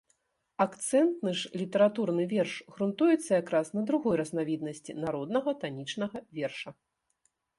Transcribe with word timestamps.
Акцэнтны 0.63 1.33
ж 1.41 1.59
літаратурны 1.61 2.23
верш 2.31 2.53
грунтуецца 2.77 3.31
якраз 3.41 3.67
на 3.75 3.81
другой 3.91 4.15
разнавіднасці 4.23 4.97
народнага 5.05 5.49
танічнага 5.65 6.17
верша. 6.39 6.69